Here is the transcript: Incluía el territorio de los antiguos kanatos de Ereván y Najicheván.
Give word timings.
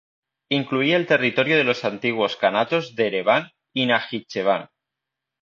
Incluía 0.49 0.97
el 0.97 1.05
territorio 1.05 1.55
de 1.57 1.63
los 1.63 1.85
antiguos 1.85 2.35
kanatos 2.35 2.95
de 2.95 3.05
Ereván 3.05 3.51
y 3.71 3.85
Najicheván. 3.85 4.71